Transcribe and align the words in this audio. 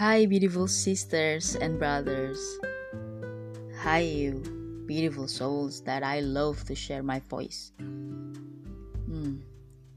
Hi, 0.00 0.24
beautiful 0.24 0.64
sisters 0.64 1.60
and 1.60 1.76
brothers. 1.76 2.40
Hi, 3.84 4.00
you 4.00 4.40
beautiful 4.88 5.28
souls 5.28 5.84
that 5.84 6.00
I 6.00 6.24
love 6.24 6.64
to 6.72 6.74
share 6.74 7.04
my 7.04 7.20
voice. 7.28 7.76
Hmm, 9.04 9.44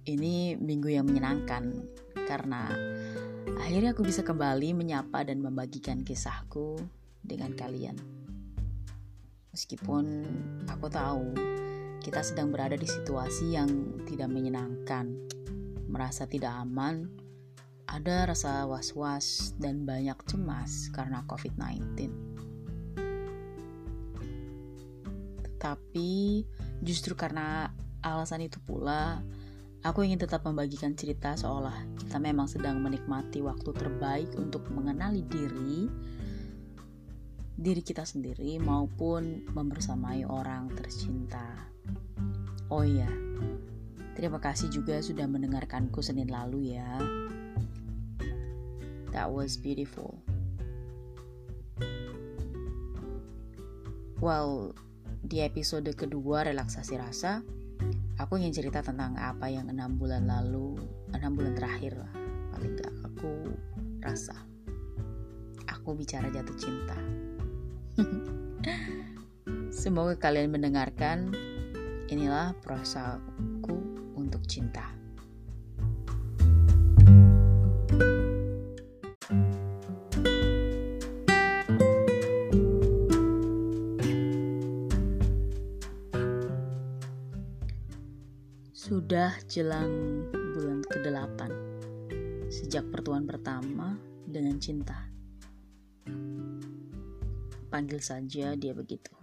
ini 0.04 0.60
minggu 0.60 0.92
yang 0.92 1.07
menyenangkan 1.07 1.88
karena 2.28 2.68
akhirnya 3.55 3.96
aku 3.96 4.04
bisa 4.04 4.28
kembali 4.28 4.75
menyapa 4.75 5.24
dan 5.24 5.39
membagikan 5.39 6.04
kisahku 6.04 6.83
dengan 7.24 7.56
kalian. 7.56 7.96
Meskipun 9.56 10.28
aku 10.68 10.92
tahu 10.92 11.32
kita 12.04 12.20
sedang 12.28 12.51
berada 12.51 12.75
di 12.75 12.92
situasi 12.92 13.56
yang 13.56 13.71
tidak 14.04 14.28
menyenangkan, 14.28 15.15
merasa 15.88 16.28
tidak 16.28 16.51
aman, 16.60 17.22
ada 17.93 18.25
rasa 18.25 18.65
was-was 18.65 19.54
dan 19.61 19.86
banyak 19.86 20.18
cemas 20.25 20.89
karena 20.89 21.21
COVID-19. 21.29 22.10
Tetapi 25.46 26.11
justru 26.82 27.14
karena 27.14 27.69
alasan 28.02 28.50
itu 28.50 28.57
pula, 28.66 29.21
aku 29.86 30.02
ingin 30.02 30.25
tetap 30.25 30.42
membagikan 30.42 30.97
cerita 30.97 31.38
seolah 31.38 31.86
kita 32.02 32.17
memang 32.17 32.50
sedang 32.50 32.81
menikmati 32.81 33.45
waktu 33.45 33.69
terbaik 33.69 34.33
untuk 34.41 34.66
mengenali 34.73 35.22
diri, 35.30 35.86
diri 37.53 37.81
kita 37.86 38.09
sendiri 38.09 38.58
maupun 38.58 39.45
membersamai 39.53 40.25
orang 40.25 40.73
tercinta. 40.73 41.69
Oh 42.73 42.81
iya, 42.81 43.08
terima 44.17 44.41
kasih 44.41 44.73
juga 44.73 44.97
sudah 44.97 45.30
mendengarkanku 45.30 46.02
Senin 46.02 46.33
lalu 46.33 46.73
ya. 46.73 46.97
That 49.14 49.30
was 49.30 49.61
beautiful. 49.61 50.17
Well, 54.17 54.73
di 55.22 55.45
episode 55.45 55.86
kedua 55.94 56.50
relaksasi 56.50 56.97
rasa, 56.97 57.45
aku 58.17 58.42
ingin 58.42 58.58
cerita 58.58 58.81
tentang 58.81 59.14
apa 59.22 59.53
yang 59.53 59.70
enam 59.70 60.02
bulan 60.02 60.25
lalu, 60.25 60.81
enam 61.14 61.38
bulan 61.38 61.53
terakhir 61.53 61.94
lah, 61.94 62.09
paling 62.58 62.73
gak 62.73 62.94
aku 63.05 63.53
rasa. 64.02 64.33
Aku 65.70 65.94
bicara 65.94 66.33
jatuh 66.33 66.58
cinta. 66.58 66.98
Semoga 69.83 70.17
kalian 70.17 70.50
mendengarkan. 70.50 71.30
Inilah 72.09 72.58
perasaanku 72.66 73.77
untuk 74.17 74.42
cinta. 74.50 75.02
Jelang 89.53 90.25
bulan 90.33 90.81
ke-8 90.81 91.39
sejak 92.49 92.89
pertemuan 92.89 93.29
pertama 93.29 94.01
dengan 94.25 94.57
cinta. 94.57 94.97
Panggil 97.69 98.01
saja 98.01 98.57
dia 98.57 98.73
begitu. 98.73 99.13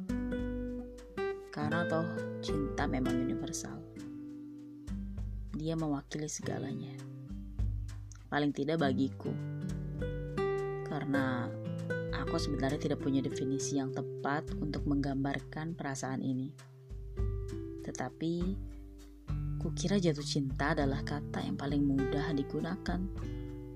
Karena 1.50 1.82
toh 1.82 2.06
cinta 2.46 2.86
memang 2.86 3.18
universal. 3.18 3.82
Dia 5.58 5.74
mewakili 5.74 6.30
segalanya. 6.30 6.94
Paling 8.30 8.54
tidak 8.54 8.86
bagiku. 8.86 9.34
Karena 10.86 11.50
aku 12.14 12.38
sebenarnya 12.38 12.78
tidak 12.78 13.02
punya 13.02 13.18
definisi 13.18 13.82
yang 13.82 13.90
tepat 13.90 14.46
untuk 14.62 14.86
menggambarkan 14.86 15.74
perasaan 15.74 16.22
ini. 16.22 16.54
Tetapi 17.82 18.69
Kukira 19.60 20.00
jatuh 20.00 20.24
cinta 20.24 20.72
adalah 20.72 21.04
kata 21.04 21.44
yang 21.44 21.52
paling 21.52 21.84
mudah 21.84 22.32
digunakan 22.32 22.96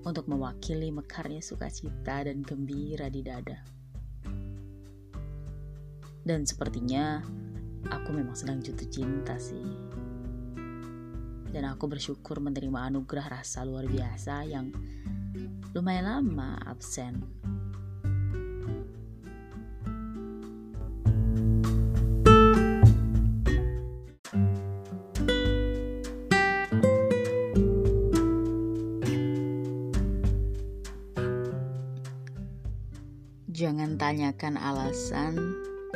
untuk 0.01 0.25
mewakili 0.25 0.89
mekarnya 0.89 1.45
sukacita 1.45 2.25
dan 2.25 2.41
gembira 2.41 3.05
di 3.05 3.21
dada. 3.21 3.61
Dan 6.25 6.41
sepertinya 6.41 7.21
aku 7.85 8.09
memang 8.17 8.33
sedang 8.33 8.65
jatuh 8.65 8.89
cinta 8.89 9.37
sih. 9.37 9.61
Dan 11.53 11.69
aku 11.69 11.85
bersyukur 11.85 12.41
menerima 12.41 12.89
anugerah 12.89 13.37
rasa 13.37 13.61
luar 13.61 13.85
biasa 13.85 14.41
yang 14.41 14.73
lumayan 15.77 16.09
lama 16.09 16.57
absen 16.65 17.21
tanyakan 34.05 34.61
alasan 34.61 35.33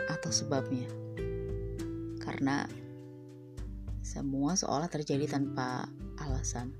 atau 0.09 0.33
sebabnya. 0.33 0.89
Karena 2.17 2.65
semua 4.01 4.57
seolah 4.57 4.89
terjadi 4.89 5.29
tanpa 5.29 5.85
alasan. 6.17 6.73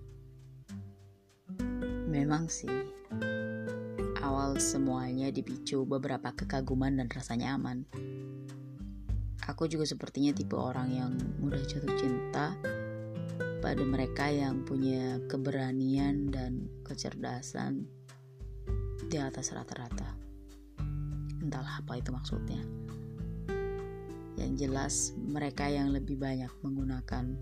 Memang 2.10 2.50
sih, 2.50 2.74
awal 4.26 4.58
semuanya 4.58 5.30
dipicu 5.30 5.86
beberapa 5.86 6.34
kekaguman 6.34 6.98
dan 6.98 7.06
rasa 7.14 7.38
nyaman. 7.38 7.86
Aku 9.46 9.70
juga 9.70 9.86
sepertinya 9.86 10.34
tipe 10.34 10.58
orang 10.58 10.90
yang 10.90 11.14
mudah 11.38 11.62
jatuh 11.62 11.94
cinta 11.94 12.58
pada 13.62 13.86
mereka 13.86 14.34
yang 14.34 14.66
punya 14.66 15.22
keberanian 15.30 16.34
dan 16.34 16.66
kecerdasan 16.82 17.86
di 19.06 19.22
atas 19.22 19.54
rata-rata 19.54 20.29
entahlah 21.50 21.82
apa 21.82 21.98
itu 21.98 22.14
maksudnya. 22.14 22.62
Yang 24.38 24.54
jelas, 24.62 24.96
mereka 25.18 25.66
yang 25.66 25.90
lebih 25.90 26.22
banyak 26.22 26.54
menggunakan 26.62 27.34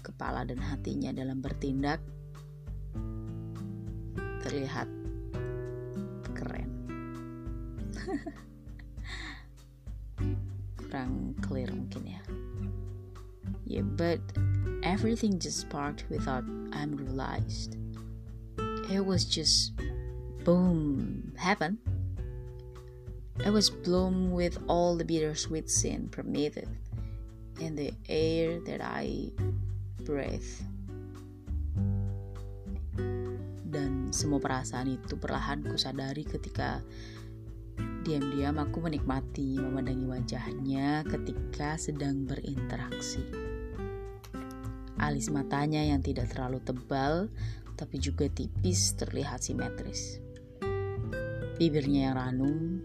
kepala 0.00 0.48
dan 0.48 0.56
hatinya 0.56 1.12
dalam 1.12 1.44
bertindak 1.44 2.00
terlihat 4.40 4.88
keren. 6.32 6.70
Kurang 10.80 11.36
clear 11.44 11.68
mungkin 11.76 12.08
ya. 12.08 12.22
Yeah, 13.66 13.84
but 13.84 14.22
everything 14.80 15.36
just 15.36 15.66
sparked 15.66 16.08
without 16.08 16.46
I'm 16.72 16.96
realized. 16.96 17.76
It 18.88 19.02
was 19.02 19.26
just 19.26 19.74
boom, 20.46 21.34
happen. 21.34 21.82
I 23.44 23.50
was 23.52 23.68
blown 23.68 24.32
with 24.32 24.56
all 24.64 24.96
the 24.96 25.04
bittersweet 25.04 25.68
sin 25.68 26.08
permitted 26.08 26.68
in 27.60 27.76
the 27.76 27.92
air 28.08 28.64
that 28.64 28.80
I 28.80 29.28
breathe. 30.08 30.48
Dan 33.66 34.08
semua 34.08 34.40
perasaan 34.40 34.88
itu 34.88 35.20
perlahan 35.20 35.68
kusadari 35.68 36.24
ketika 36.24 36.80
diam-diam 38.08 38.56
aku 38.56 38.80
menikmati 38.80 39.60
memandangi 39.60 40.06
wajahnya 40.08 41.04
ketika 41.04 41.76
sedang 41.76 42.24
berinteraksi. 42.24 43.20
Alis 44.96 45.28
matanya 45.28 45.84
yang 45.84 46.00
tidak 46.00 46.32
terlalu 46.32 46.64
tebal 46.64 47.28
tapi 47.76 48.00
juga 48.00 48.32
tipis 48.32 48.96
terlihat 48.96 49.44
simetris. 49.44 50.24
Bibirnya 51.60 52.12
yang 52.12 52.16
ranum 52.16 52.75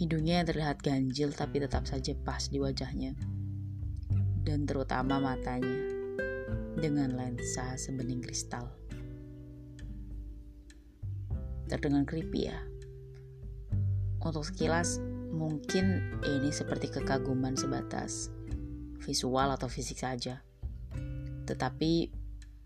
Hidungnya 0.00 0.40
yang 0.40 0.48
terlihat 0.48 0.80
ganjil 0.80 1.28
tapi 1.36 1.60
tetap 1.60 1.84
saja 1.84 2.16
pas 2.24 2.48
di 2.48 2.56
wajahnya. 2.56 3.12
Dan 4.40 4.64
terutama 4.64 5.20
matanya 5.20 5.76
dengan 6.80 7.12
lensa 7.20 7.76
sebening 7.76 8.24
kristal. 8.24 8.64
Terdengar 11.68 12.08
creepy 12.08 12.48
ya. 12.48 12.56
Untuk 14.24 14.48
sekilas 14.48 15.04
mungkin 15.32 16.16
ini 16.24 16.48
seperti 16.48 16.88
kekaguman 16.88 17.56
sebatas 17.60 18.32
visual 19.00 19.48
atau 19.56 19.68
fisik 19.68 19.96
saja. 20.00 20.44
Tetapi 21.48 22.12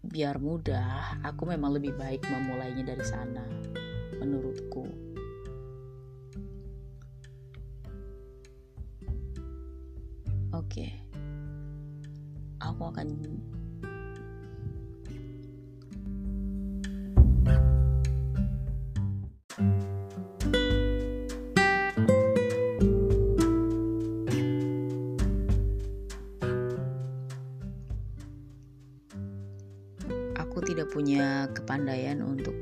biar 0.03 0.43
mudah, 0.43 1.23
aku 1.23 1.47
memang 1.47 1.79
lebih 1.79 1.95
baik 1.95 2.27
memulainya 2.27 2.83
dari 2.83 3.05
sana, 3.07 3.47
menurutku. 4.19 4.74
oke 10.75 10.91
aku 12.59 12.83
akan 12.91 13.09
Aku 30.35 30.59
tidak 30.63 30.91
punya 30.91 31.47
kepandaian 31.55 32.19
untuk 32.19 32.55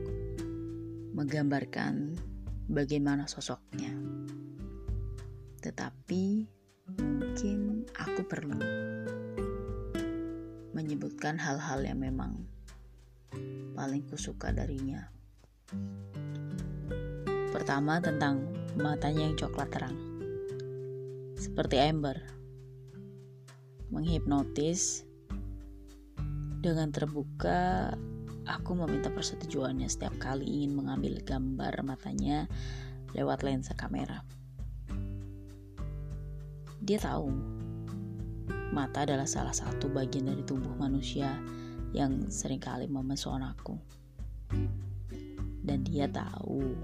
menggambarkan 1.17 2.17
bagaimana 2.69 3.25
sosoknya. 3.25 4.02
Menyebutkan 10.73 11.37
hal-hal 11.37 11.85
yang 11.85 12.01
memang 12.01 12.49
paling 13.73 14.05
kusuka 14.09 14.53
darinya. 14.53 15.09
Pertama 17.53 18.01
tentang 18.01 18.49
matanya 18.77 19.29
yang 19.29 19.37
coklat 19.37 19.69
terang. 19.73 19.97
Seperti 21.37 21.77
ember. 21.81 22.17
Menghipnotis 23.93 25.05
dengan 26.65 26.89
terbuka 26.89 27.93
aku 28.49 28.73
meminta 28.73 29.13
persetujuannya 29.13 29.87
setiap 29.91 30.17
kali 30.17 30.47
ingin 30.47 30.73
mengambil 30.79 31.21
gambar 31.21 31.85
matanya 31.85 32.49
lewat 33.13 33.45
lensa 33.45 33.77
kamera. 33.77 34.25
Dia 36.83 36.99
tahu 36.99 37.31
mata 38.73 39.05
adalah 39.05 39.29
salah 39.29 39.53
satu 39.53 39.93
bagian 39.93 40.33
dari 40.33 40.43
tubuh 40.43 40.73
manusia 40.75 41.37
yang 41.93 42.33
sering 42.33 42.59
kali 42.59 42.89
memesonaku. 42.89 43.77
Dan 45.63 45.85
dia 45.85 46.09
tahu 46.09 46.75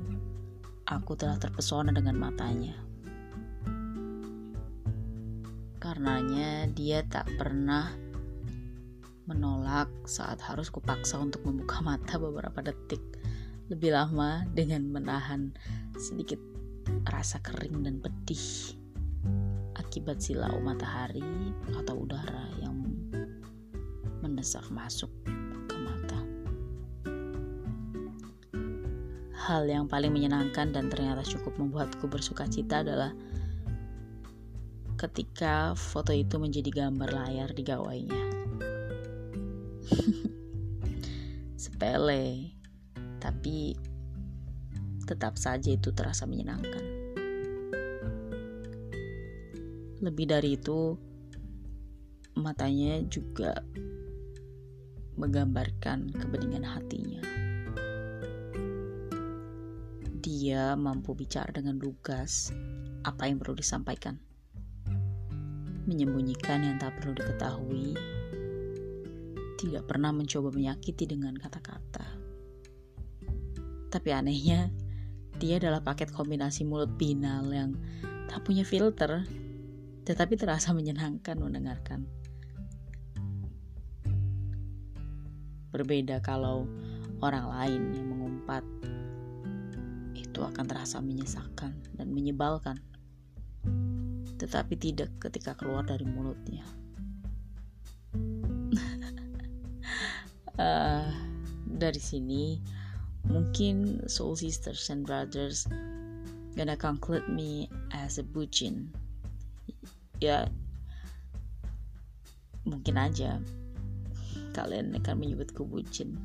aku 0.84 1.12
telah 1.16 1.40
terpesona 1.40 1.90
dengan 1.90 2.14
matanya. 2.20 2.76
Karenanya 5.80 6.68
dia 6.76 7.00
tak 7.08 7.26
pernah 7.40 7.88
menolak 9.28 9.88
saat 10.08 10.40
harus 10.44 10.72
kupaksa 10.72 11.20
untuk 11.20 11.44
membuka 11.44 11.80
mata 11.88 12.20
beberapa 12.20 12.60
detik 12.64 13.00
lebih 13.68 13.92
lama 13.92 14.48
dengan 14.56 14.88
menahan 14.88 15.52
sedikit 15.96 16.40
rasa 17.12 17.36
kering 17.44 17.84
dan 17.84 18.00
pedih 18.00 18.72
akibat 19.78 20.18
silau 20.18 20.58
matahari 20.60 21.22
atau 21.72 22.04
udara 22.04 22.50
yang 22.58 22.76
mendesak 24.20 24.66
masuk 24.74 25.10
ke 25.70 25.76
mata. 25.78 26.20
Hal 29.48 29.64
yang 29.70 29.86
paling 29.86 30.12
menyenangkan 30.12 30.74
dan 30.74 30.90
ternyata 30.90 31.24
cukup 31.24 31.56
membuatku 31.56 32.10
bersuka 32.10 32.44
cita 32.50 32.82
adalah 32.84 33.14
ketika 34.98 35.78
foto 35.78 36.10
itu 36.10 36.36
menjadi 36.42 36.84
gambar 36.84 37.14
layar 37.14 37.48
di 37.54 37.62
gawainya. 37.62 38.24
Sepele, 41.62 42.52
tapi 43.22 43.78
tetap 45.08 45.40
saja 45.40 45.72
itu 45.72 45.94
terasa 45.94 46.28
menyenangkan. 46.28 46.87
Lebih 49.98 50.30
dari 50.30 50.54
itu, 50.54 50.94
matanya 52.38 53.02
juga 53.10 53.50
menggambarkan 55.18 56.14
kebeningan 56.14 56.62
hatinya. 56.62 57.18
Dia 60.22 60.78
mampu 60.78 61.18
bicara 61.18 61.50
dengan 61.50 61.82
lugas 61.82 62.54
apa 63.02 63.26
yang 63.26 63.42
perlu 63.42 63.58
disampaikan, 63.58 64.22
menyembunyikan 65.90 66.62
yang 66.62 66.78
tak 66.78 66.94
perlu 67.02 67.18
diketahui, 67.18 67.98
tidak 69.58 69.82
pernah 69.90 70.14
mencoba 70.14 70.54
menyakiti 70.54 71.10
dengan 71.10 71.34
kata-kata. 71.34 72.06
Tapi 73.90 74.08
anehnya, 74.14 74.70
dia 75.42 75.58
adalah 75.58 75.82
paket 75.82 76.14
kombinasi 76.14 76.62
mulut 76.62 76.94
binal 76.94 77.50
yang 77.50 77.74
tak 78.30 78.46
punya 78.46 78.62
filter 78.62 79.26
tetapi 80.08 80.40
terasa 80.40 80.72
menyenangkan 80.72 81.36
mendengarkan. 81.36 82.08
Berbeda 85.68 86.24
kalau 86.24 86.64
orang 87.20 87.44
lain 87.44 87.82
yang 87.92 88.08
mengumpat, 88.08 88.64
itu 90.16 90.40
akan 90.40 90.64
terasa 90.64 91.04
menyesakan 91.04 91.76
dan 92.00 92.08
menyebalkan, 92.08 92.80
tetapi 94.40 94.80
tidak 94.80 95.12
ketika 95.20 95.52
keluar 95.52 95.84
dari 95.84 96.08
mulutnya. 96.08 96.64
uh, 100.56 101.04
dari 101.84 102.00
sini, 102.00 102.56
mungkin 103.28 104.08
soul 104.08 104.32
sisters 104.40 104.88
and 104.88 105.04
brothers 105.04 105.68
gonna 106.56 106.80
conclude 106.80 107.28
me 107.28 107.68
as 107.92 108.16
a 108.16 108.24
bucin 108.24 108.88
ya 110.18 110.50
mungkin 112.66 112.98
aja 112.98 113.38
kalian 114.52 114.92
akan 114.98 115.14
menyebutku 115.16 115.62
bucin. 115.62 116.18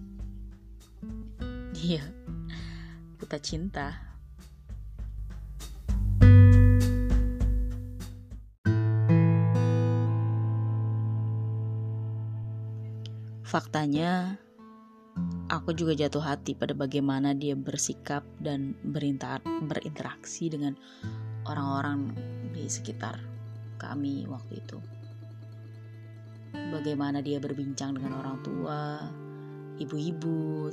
Iya 1.77 2.03
kita 3.23 3.39
cinta. 3.39 3.87
Faktanya, 13.47 14.41
aku 15.45 15.77
juga 15.77 15.93
jatuh 15.93 16.25
hati 16.25 16.57
pada 16.57 16.73
bagaimana 16.73 17.37
dia 17.37 17.53
bersikap 17.53 18.25
dan 18.41 18.73
berinteraksi 18.81 20.49
dengan 20.49 20.73
orang-orang 21.45 22.17
di 22.49 22.65
sekitar 22.65 23.32
kami 23.83 24.23
waktu 24.31 24.63
itu. 24.63 24.79
Bagaimana 26.53 27.19
dia 27.19 27.41
berbincang 27.41 27.97
dengan 27.97 28.23
orang 28.23 28.37
tua, 28.45 29.03
ibu-ibu, 29.81 30.69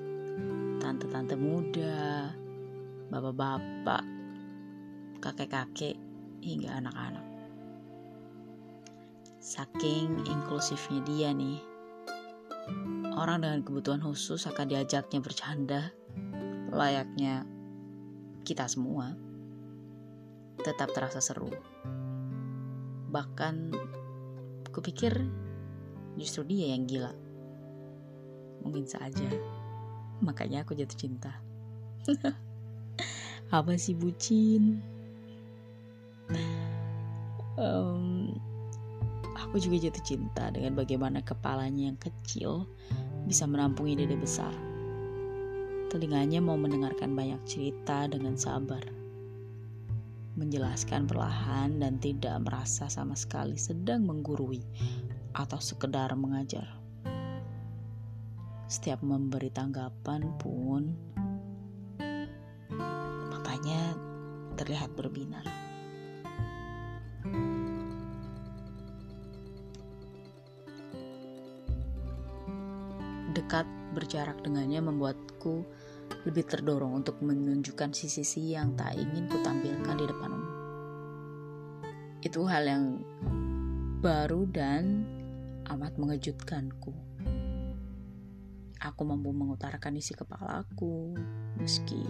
tante-tante 0.78 1.34
muda, 1.34 2.30
bapak-bapak, 3.08 4.04
kakek-kakek, 5.24 5.96
hingga 6.40 6.80
anak-anak. 6.80 7.26
Saking 9.40 10.28
inklusifnya 10.28 11.00
dia 11.04 11.28
nih, 11.32 11.60
orang 13.16 13.40
dengan 13.44 13.60
kebutuhan 13.64 14.04
khusus 14.04 14.44
akan 14.44 14.68
diajaknya 14.68 15.20
bercanda, 15.24 15.82
layaknya 16.72 17.48
kita 18.44 18.68
semua, 18.68 19.16
tetap 20.60 20.92
terasa 20.92 21.24
seru. 21.24 21.69
Bahkan 23.10 23.54
kupikir 24.70 25.12
justru 26.14 26.46
dia 26.46 26.72
yang 26.74 26.86
gila. 26.86 27.10
Mungkin 28.62 28.86
saja. 28.86 29.26
Makanya 30.22 30.62
aku 30.62 30.78
jatuh 30.78 30.94
cinta. 30.94 31.32
Apa 33.50 33.74
sih 33.74 33.98
bucin? 33.98 34.78
Um, 37.58 38.38
aku 39.34 39.58
juga 39.58 39.90
jatuh 39.90 40.04
cinta 40.06 40.54
dengan 40.54 40.78
bagaimana 40.78 41.18
kepalanya 41.26 41.90
yang 41.90 41.98
kecil 41.98 42.70
bisa 43.26 43.50
menampung 43.50 43.90
ide 43.90 44.06
besar. 44.14 44.54
Telinganya 45.90 46.38
mau 46.38 46.54
mendengarkan 46.54 47.18
banyak 47.18 47.42
cerita 47.50 48.06
dengan 48.06 48.38
sabar 48.38 48.99
menjelaskan 50.40 51.04
perlahan 51.04 51.76
dan 51.76 52.00
tidak 52.00 52.40
merasa 52.40 52.88
sama 52.88 53.12
sekali 53.12 53.60
sedang 53.60 54.08
menggurui 54.08 54.64
atau 55.36 55.60
sekedar 55.60 56.16
mengajar. 56.16 56.80
Setiap 58.64 59.04
memberi 59.04 59.52
tanggapan 59.52 60.32
pun 60.40 60.96
matanya 63.28 63.92
terlihat 64.56 64.96
berbinar. 64.96 65.44
Dekat 73.36 73.68
berjarak 73.92 74.40
dengannya 74.40 74.80
membuatku 74.80 75.68
lebih 76.26 76.44
terdorong 76.44 77.00
untuk 77.00 77.18
menunjukkan 77.22 77.94
sisi-sisi 77.94 78.52
yang 78.54 78.74
tak 78.76 78.92
ingin 78.98 79.30
kutampilkan 79.30 79.96
di 79.96 80.06
depan. 80.06 80.29
Itu 82.20 82.44
hal 82.44 82.68
yang 82.68 82.84
baru 84.04 84.44
dan 84.44 85.08
amat 85.72 85.96
mengejutkanku. 85.96 86.92
Aku 88.80 89.02
mampu 89.08 89.32
mengutarakan 89.32 89.96
isi 89.96 90.12
kepalaku, 90.12 91.16
meski 91.56 92.04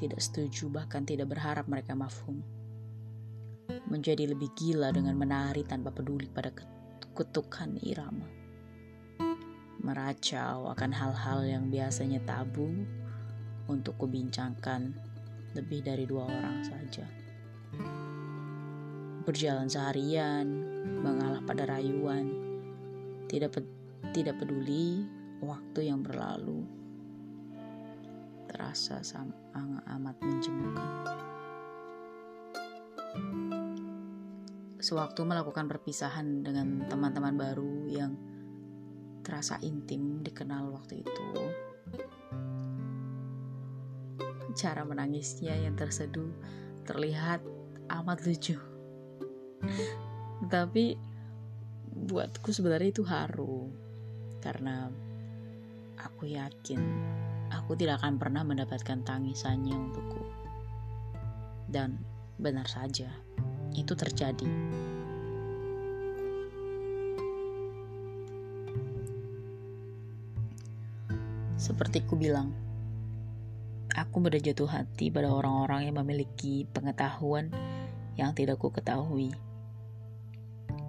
tidak 0.00 0.24
setuju 0.24 0.72
bahkan 0.72 1.04
tidak 1.04 1.28
berharap 1.32 1.68
mereka 1.68 1.92
mafhum. 1.92 2.40
Menjadi 3.88 4.32
lebih 4.32 4.48
gila 4.56 4.92
dengan 4.96 5.16
menari 5.16 5.60
tanpa 5.68 5.92
peduli 5.92 6.28
pada 6.32 6.48
ketukan 7.12 7.76
irama. 7.84 8.24
meracau 9.84 10.72
akan 10.72 10.96
hal-hal 10.96 11.44
yang 11.44 11.68
biasanya 11.68 12.16
tabu 12.24 12.72
untuk 13.68 14.00
kubincangkan 14.00 14.96
lebih 15.52 15.84
dari 15.84 16.08
dua 16.08 16.24
orang 16.24 16.64
saja. 16.64 17.04
Berjalan 19.24 19.72
seharian, 19.72 20.44
mengalah 21.00 21.40
pada 21.48 21.64
rayuan, 21.64 22.28
tidak 23.24 23.56
pe 23.56 23.60
tidak 24.12 24.36
peduli 24.36 25.08
waktu 25.40 25.88
yang 25.88 26.04
berlalu, 26.04 26.68
terasa 28.52 29.00
sangat 29.00 29.80
amat 29.96 30.16
menjemukan. 30.20 30.92
Sewaktu 34.76 35.20
melakukan 35.24 35.72
perpisahan 35.72 36.44
dengan 36.44 36.84
teman-teman 36.84 37.40
baru 37.40 37.88
yang 37.88 38.12
terasa 39.24 39.56
intim 39.64 40.20
dikenal 40.20 40.68
waktu 40.68 41.00
itu, 41.00 41.28
cara 44.52 44.84
menangisnya 44.84 45.56
yang 45.56 45.72
terseduh 45.74 46.28
terlihat 46.84 47.40
amat 47.88 48.20
lucu. 48.28 48.73
Tapi 50.44 50.98
buatku 51.94 52.50
sebenarnya 52.50 52.90
itu 52.90 53.06
haru 53.06 53.70
karena 54.42 54.90
aku 55.96 56.28
yakin 56.28 56.80
aku 57.54 57.78
tidak 57.78 58.02
akan 58.02 58.18
pernah 58.20 58.42
mendapatkan 58.42 59.00
tangisannya 59.06 59.72
untukku. 59.72 60.22
Dan 61.70 61.96
benar 62.36 62.66
saja, 62.66 63.08
itu 63.72 63.94
terjadi. 63.94 64.46
Seperti 71.56 72.04
ku 72.04 72.20
bilang, 72.20 72.52
aku 73.96 74.20
mudah 74.20 74.36
jatuh 74.36 74.68
hati 74.68 75.08
pada 75.08 75.32
orang-orang 75.32 75.88
yang 75.88 75.96
memiliki 76.04 76.68
pengetahuan 76.68 77.48
yang 78.20 78.36
tidak 78.36 78.60
ku 78.60 78.68
ketahui. 78.68 79.32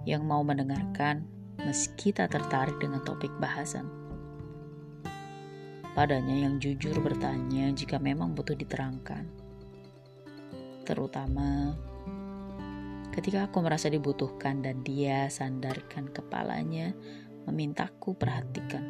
Yang 0.06 0.22
mau 0.22 0.46
mendengarkan 0.46 1.26
meski 1.66 2.14
tak 2.14 2.32
tertarik 2.32 2.78
dengan 2.78 3.02
topik 3.02 3.34
bahasan. 3.42 3.90
Padanya 5.96 6.46
yang 6.46 6.62
jujur 6.62 6.94
bertanya 7.02 7.72
jika 7.74 7.98
memang 7.98 8.36
butuh 8.36 8.54
diterangkan. 8.54 9.26
Terutama 10.86 11.74
ketika 13.16 13.48
aku 13.48 13.64
merasa 13.64 13.88
dibutuhkan 13.88 14.60
dan 14.60 14.84
dia 14.84 15.26
sandarkan 15.26 16.12
kepalanya 16.12 16.92
memintaku 17.48 18.12
perhatikan. 18.12 18.86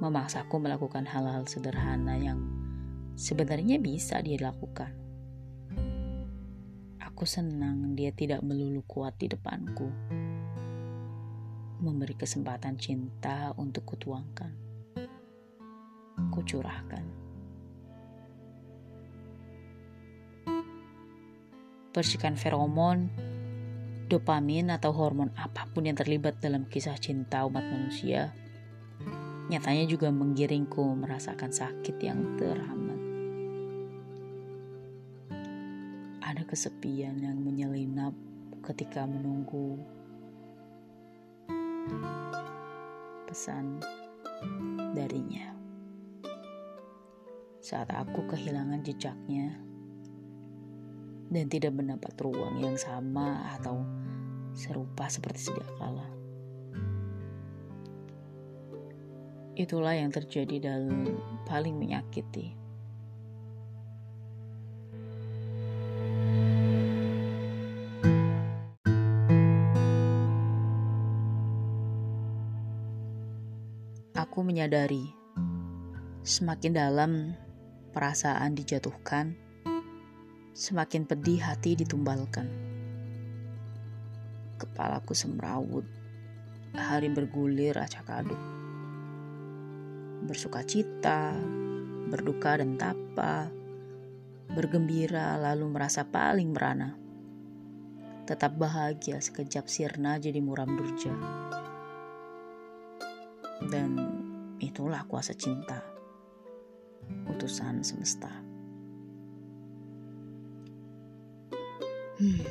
Memaksaku 0.00 0.56
melakukan 0.56 1.04
hal-hal 1.04 1.44
sederhana 1.44 2.16
yang 2.16 2.40
sebenarnya 3.18 3.76
bisa 3.82 4.18
dia 4.24 4.40
lakukan. 4.40 5.07
Aku 7.18 7.26
senang 7.26 7.98
dia 7.98 8.14
tidak 8.14 8.46
melulu 8.46 8.86
kuat 8.86 9.18
di 9.18 9.26
depanku. 9.26 9.90
Memberi 11.82 12.14
kesempatan 12.14 12.78
cinta 12.78 13.50
untuk 13.58 13.90
kutuangkan 13.90 14.54
kucurahkan. 16.30 17.02
Percikan 21.90 22.38
feromon, 22.38 23.10
dopamin 24.06 24.70
atau 24.70 24.94
hormon 24.94 25.34
apa 25.34 25.66
pun 25.74 25.90
yang 25.90 25.98
terlibat 25.98 26.38
dalam 26.38 26.70
kisah 26.70 26.94
cinta 27.02 27.42
umat 27.42 27.66
manusia, 27.66 28.30
nyatanya 29.50 29.90
juga 29.90 30.14
menggiringku 30.14 30.94
merasakan 30.94 31.50
sakit 31.50 31.98
yang 31.98 32.38
teramat. 32.38 32.87
Kesepian 36.58 37.22
yang 37.22 37.38
menyelinap 37.38 38.10
ketika 38.66 39.06
menunggu 39.06 39.78
pesan 43.30 43.78
darinya 44.90 45.54
saat 47.62 47.86
aku 47.94 48.26
kehilangan 48.26 48.82
jejaknya 48.82 49.54
dan 51.30 51.46
tidak 51.46 51.78
mendapat 51.78 52.10
ruang 52.18 52.58
yang 52.58 52.74
sama 52.74 53.54
atau 53.54 53.86
serupa 54.50 55.06
seperti 55.06 55.54
sedia 55.54 55.70
kala. 55.78 56.10
Itulah 59.54 59.94
yang 59.94 60.10
terjadi 60.10 60.58
dan 60.58 61.06
paling 61.46 61.78
menyakiti. 61.78 62.57
Menyadari 74.48 75.12
semakin 76.24 76.72
dalam 76.72 77.36
perasaan 77.92 78.56
dijatuhkan, 78.56 79.36
semakin 80.56 81.04
pedih 81.04 81.36
hati 81.44 81.76
ditumbalkan. 81.76 82.48
Kepalaku 84.56 85.12
semrawut, 85.12 85.84
hari 86.72 87.12
bergulir 87.12 87.76
acak 87.76 88.08
aduk. 88.08 88.40
Bersuka 90.24 90.64
cita, 90.64 91.36
berduka 92.08 92.56
dan 92.56 92.80
tapa, 92.80 93.52
bergembira 94.48 95.36
lalu 95.36 95.68
merasa 95.68 96.08
paling 96.08 96.56
merana. 96.56 96.96
Tetap 98.24 98.56
bahagia 98.56 99.20
sekejap 99.20 99.68
sirna 99.68 100.16
jadi 100.16 100.40
muram 100.40 100.72
durja. 100.72 101.12
Dan 103.68 104.17
itulah 104.58 105.06
kuasa 105.06 105.34
cinta 105.34 105.98
utusan 107.30 107.80
semesta. 107.80 108.28
Hmm, 112.18 112.42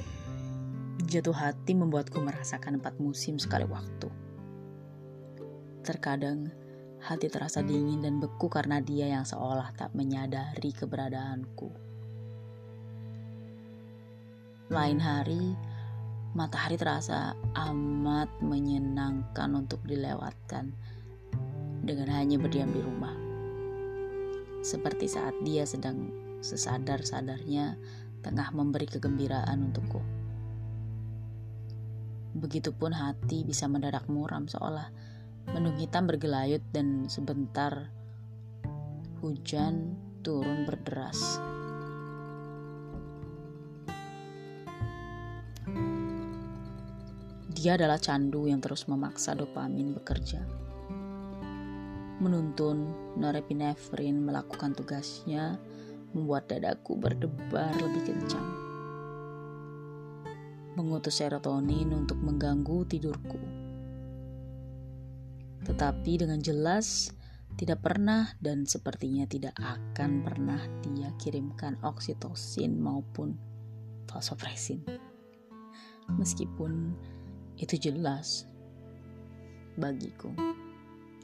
jatuh 1.03 1.35
hati 1.35 1.75
membuatku 1.75 2.23
merasakan 2.23 2.79
empat 2.79 2.97
musim 3.03 3.35
sekali 3.35 3.67
waktu. 3.67 4.07
Terkadang 5.83 6.47
hati 7.03 7.27
terasa 7.27 7.61
dingin 7.61 8.01
dan 8.01 8.23
beku 8.23 8.47
karena 8.47 8.79
dia 8.79 9.11
yang 9.11 9.27
seolah 9.27 9.75
tak 9.75 9.91
menyadari 9.91 10.71
keberadaanku. 10.71 11.69
Lain 14.71 14.99
hari, 14.99 15.55
matahari 16.35 16.75
terasa 16.75 17.35
amat 17.55 18.31
menyenangkan 18.43 19.51
untuk 19.55 19.79
dilewatkan 19.87 20.75
dengan 21.87 22.11
hanya 22.11 22.35
berdiam 22.35 22.69
di 22.75 22.83
rumah 22.83 23.27
seperti 24.67 25.07
saat 25.07 25.31
dia 25.47 25.63
sedang 25.63 26.11
sesadar-sadarnya 26.43 27.79
tengah 28.19 28.51
memberi 28.51 28.83
kegembiraan 28.83 29.71
untukku. 29.71 30.03
Begitupun 32.35 32.91
hati 32.91 33.47
bisa 33.47 33.71
mendadak 33.71 34.05
muram 34.11 34.45
seolah 34.45 34.91
mendung 35.55 35.79
hitam 35.79 36.03
bergelayut 36.05 36.59
dan 36.75 37.07
sebentar 37.07 37.87
hujan 39.23 39.95
turun 40.21 40.67
berderas. 40.67 41.39
Dia 47.57 47.73
adalah 47.73 47.97
candu 47.97 48.45
yang 48.45 48.61
terus 48.61 48.85
memaksa 48.85 49.33
dopamin 49.33 49.95
bekerja 49.97 50.66
menuntun 52.17 52.89
norepinefrin 53.13 54.25
melakukan 54.25 54.73
tugasnya 54.73 55.61
membuat 56.17 56.49
dadaku 56.49 56.97
berdebar 56.97 57.77
lebih 57.77 58.09
kencang. 58.09 58.49
Mengutus 60.73 61.21
serotonin 61.21 61.93
untuk 61.93 62.17
mengganggu 62.21 62.85
tidurku. 62.89 63.41
Tetapi 65.65 66.11
dengan 66.25 66.41
jelas 66.41 67.13
tidak 67.57 67.81
pernah 67.85 68.29
dan 68.41 68.65
sepertinya 68.65 69.25
tidak 69.25 69.57
akan 69.57 70.21
pernah 70.21 70.61
dia 70.85 71.09
kirimkan 71.17 71.77
oksitosin 71.81 72.77
maupun 72.77 73.37
vasopresin. 74.09 74.85
Meskipun 76.17 76.93
itu 77.57 77.75
jelas 77.77 78.45
bagiku 79.77 80.29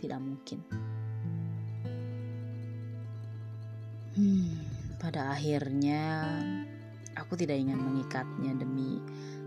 tidak 0.03 0.19
mungkin. 0.19 0.59
Hmm, 4.13 4.59
pada 4.99 5.31
akhirnya 5.31 6.03
aku 7.15 7.39
tidak 7.39 7.57
ingin 7.57 7.79
mengikatnya 7.79 8.51
demi 8.59 8.99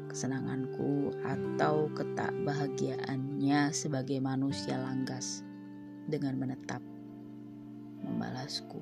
kesenanganku 0.09 1.13
atau 1.23 1.93
ketakbahagiaannya 1.93 3.69
sebagai 3.77 4.17
manusia 4.19 4.81
langgas 4.81 5.45
dengan 6.09 6.41
menetap 6.41 6.81
membalasku. 8.01 8.81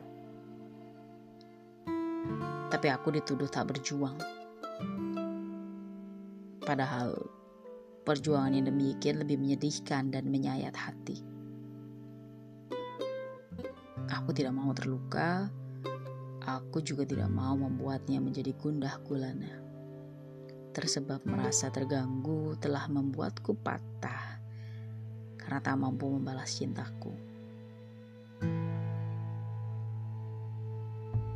Tapi 2.70 2.86
aku 2.86 3.18
dituduh 3.18 3.50
tak 3.50 3.74
berjuang. 3.74 4.16
Padahal 6.64 7.12
perjuangan 8.04 8.56
yang 8.56 8.68
demikian 8.68 9.20
lebih 9.20 9.36
menyedihkan 9.40 10.12
dan 10.12 10.28
menyayat 10.28 10.72
hati. 10.76 11.33
Aku 14.12 14.36
tidak 14.36 14.52
mau 14.52 14.68
terluka, 14.76 15.48
aku 16.44 16.84
juga 16.84 17.08
tidak 17.08 17.32
mau 17.32 17.56
membuatnya 17.56 18.20
menjadi 18.20 18.52
gundah 18.52 19.00
gulana. 19.00 19.64
Tersebab 20.76 21.24
merasa 21.24 21.72
terganggu 21.72 22.58
telah 22.60 22.84
membuatku 22.90 23.56
patah 23.64 24.42
karena 25.40 25.60
tak 25.60 25.76
mampu 25.80 26.08
membalas 26.10 26.52
cintaku. 26.52 27.16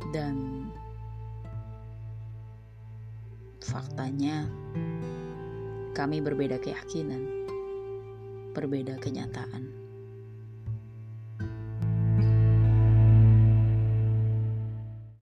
Dan 0.09 0.67
faktanya 3.61 4.49
kami 5.93 6.21
berbeda 6.21 6.57
keyakinan, 6.61 7.21
berbeda 8.53 8.97
kenyataan. 9.01 9.78